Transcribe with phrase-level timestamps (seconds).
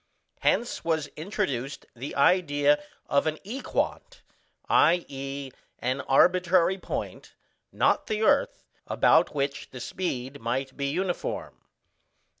[0.39, 4.23] Hence was introduced the idea of an Equant,
[4.67, 5.51] i.e.
[5.77, 7.35] an arbitrary point,
[7.71, 11.61] not the earth, about which the speed might be uniform.